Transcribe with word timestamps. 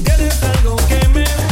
Tienes 0.00 0.42
algo 0.42 0.76
que 0.88 1.06
me 1.10 1.51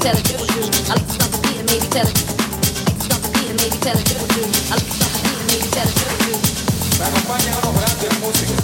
tell 0.00 0.16
it. 0.16 0.32
I 0.32 0.94
like 0.94 1.06
to 1.06 1.12
stop 1.12 1.32
maybe 1.44 1.78
tell 1.92 2.08
it. 2.08 2.16
Like 2.86 2.98
to 2.98 3.04
stop 3.04 3.20
maybe 3.36 3.68
tell. 3.84 3.96
I 3.96 4.74
like 4.74 4.86
to 4.86 4.94
stop 4.96 5.12
maybe 5.46 5.68
tell 5.70 5.88
it. 5.88 6.00
Me 6.98 7.06
acompañan 7.06 7.54
unos 7.62 7.74
grandes 7.74 8.18
músicos. 8.20 8.60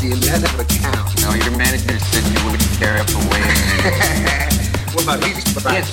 see. 0.00 0.14
That 0.30 0.40
never 0.42 0.64
counts. 0.64 1.18
No, 1.22 1.34
your 1.34 1.54
manager 1.58 1.98
said 1.98 2.24
you 2.30 2.38
would 2.50 2.62
tear 2.78 2.98
up 3.02 3.10
away. 3.10 3.42
what 4.94 5.02
about? 5.04 5.18
Yes. 5.26 5.90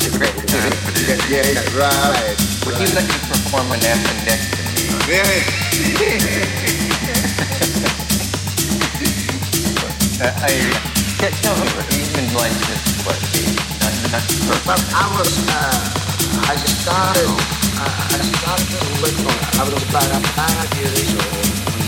Yeah, 1.06 1.18
yeah, 1.30 1.42
yeah, 1.42 1.78
right. 1.78 2.38
Would 2.66 2.78
you 2.82 2.90
like 2.94 3.10
to 3.10 3.20
perform 3.30 3.68
an 3.74 3.82
appendectomy? 3.82 4.86
Really? 5.10 5.42
uh, 10.22 10.46
I. 10.46 10.54
Yeah, 11.16 11.32
no, 11.42 11.54
even 11.96 12.28
like 12.36 12.54
this 12.70 12.84
question. 13.02 13.50
Not, 13.82 13.94
not 14.12 14.26
well, 14.68 14.82
I 14.94 15.06
was, 15.18 15.34
uh, 15.50 15.80
I 16.46 16.56
started, 16.56 17.30
uh, 17.80 18.14
I 18.14 18.22
started 18.22 18.86
I 19.58 19.64
was 19.64 19.90
about 19.90 20.22
five 20.36 20.70
years 20.78 21.16
old. 21.16 21.85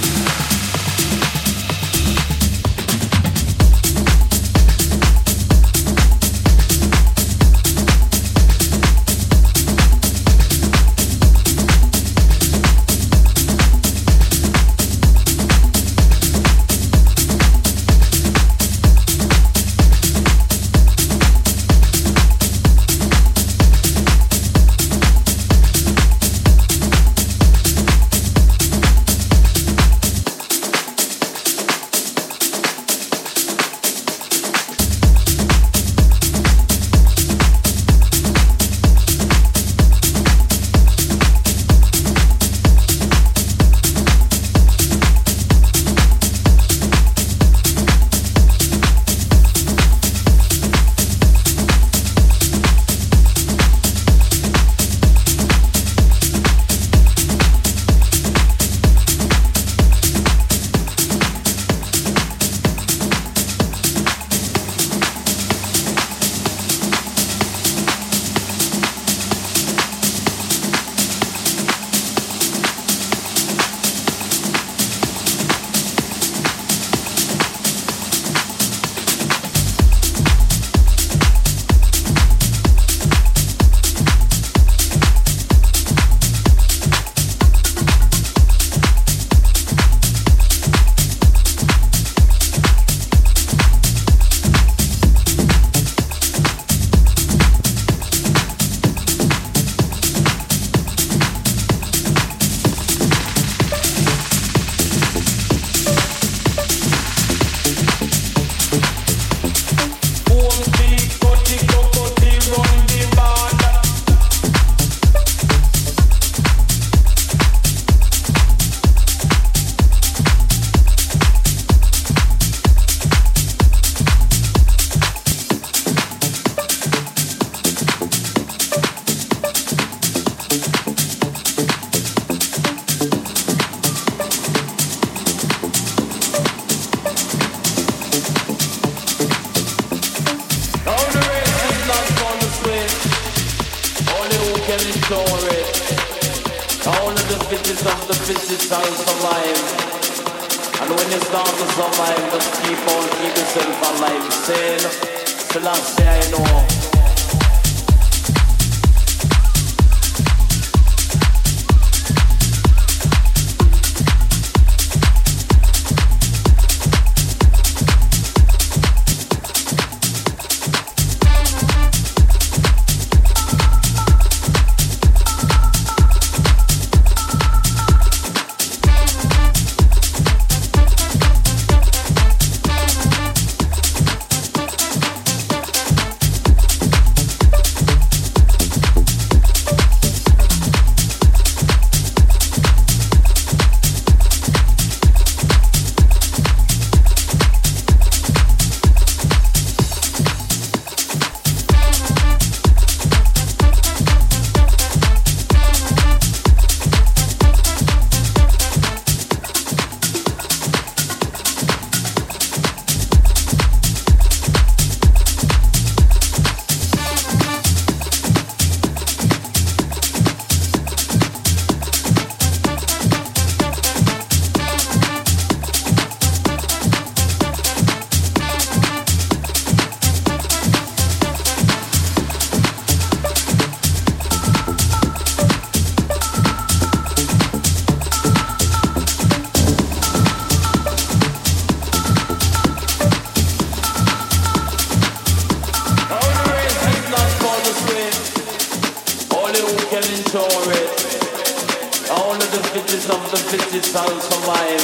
of 253.12 253.32
the 253.32 253.38
fittest 253.38 253.92
sounds 253.92 254.28
only 254.34 254.78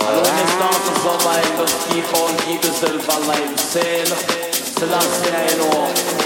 Lonely 0.00 0.46
to 0.86 0.92
survive. 1.00 1.52
but 1.56 1.70
keep 1.88 2.06
on, 2.20 2.36
keep 2.46 2.62
yourself 2.62 3.08
alive. 3.08 3.58
Sail, 3.58 4.06
Selassie 4.06 5.30
I 5.30 5.56
know. 5.58 6.19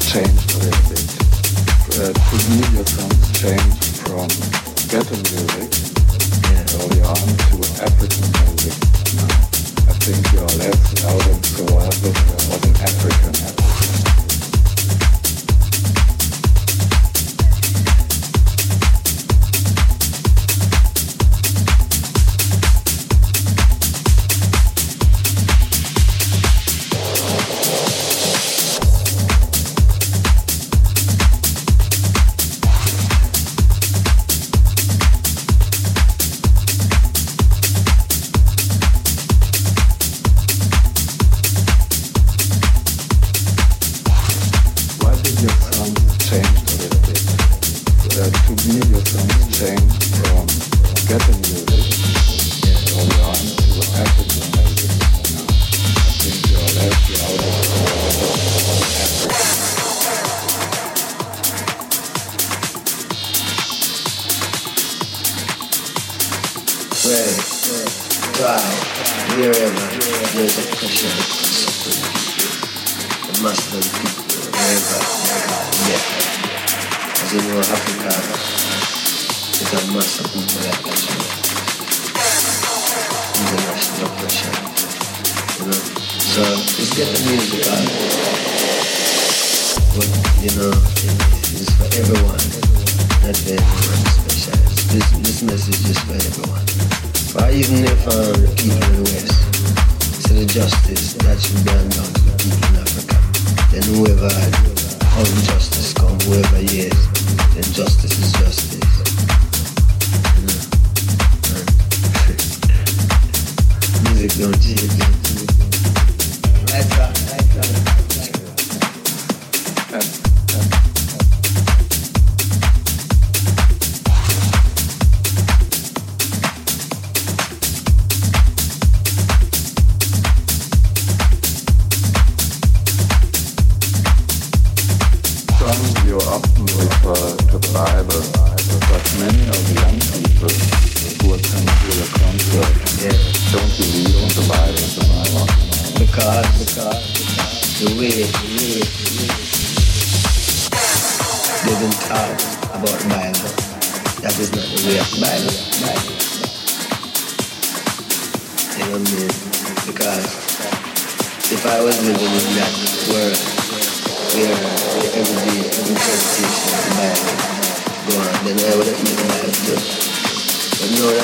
changed 0.00 0.54
a 0.54 0.58
little 0.60 0.84
bit. 0.92 1.08
Uh, 1.96 2.12
to 2.12 2.36
me, 2.50 2.60
your 2.76 2.84
song 2.84 3.14
changed 3.32 3.96
from 4.04 4.28
ghetto 4.92 5.16
lyrics 5.32 5.94
early 6.76 7.00
on 7.00 7.24
to 7.48 7.56
African 7.80 8.23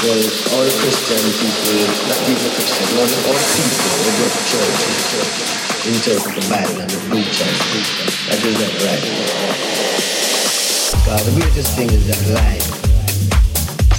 all 0.00 0.64
Christian 0.80 1.20
people, 1.36 1.76
not 2.08 2.24
even 2.24 2.48
Christian, 2.56 2.88
all, 2.96 3.04
all 3.04 3.36
people 3.52 4.00
in 4.00 4.16
the 4.16 4.32
church, 4.48 4.80
in 5.84 5.92
church 6.00 6.24
with 6.24 6.40
the 6.40 6.46
Bible 6.48 6.80
and 6.80 6.88
the 6.88 6.96
preacher, 7.04 7.44
church. 7.44 8.08
I 8.32 8.40
do 8.40 8.48
that 8.48 8.72
right. 8.80 9.04
God, 11.04 11.20
the 11.20 11.36
greatest 11.36 11.76
thing 11.76 11.92
is 11.92 12.08
that 12.08 12.16
life. 12.32 12.64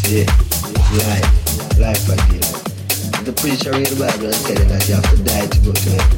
See, 0.02 0.26
it's 0.26 1.78
life. 1.78 2.02
for 2.02 2.18
again. 2.18 2.50
The 3.22 3.34
preacher 3.38 3.70
read 3.70 3.86
the 3.86 4.02
Bible 4.02 4.26
and 4.26 4.42
tell 4.42 4.58
you 4.58 4.66
that 4.74 4.82
you 4.90 4.96
have 4.98 5.06
to 5.06 5.22
die 5.22 5.46
to 5.46 5.60
go 5.62 5.72
to 5.72 5.90
heaven. 6.02 6.18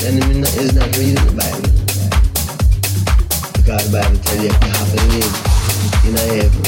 Then 0.00 0.40
it's 0.56 0.72
not 0.72 0.88
reading 0.96 1.20
the 1.28 1.36
Bible. 1.36 1.68
Because 3.60 3.84
the 3.84 3.92
Bible 3.92 4.16
tells 4.24 4.40
you 4.40 4.48
you 4.48 4.72
have 4.72 4.88
to 4.88 5.00
live 5.12 5.36
in 6.08 6.16
heaven. 6.16 6.67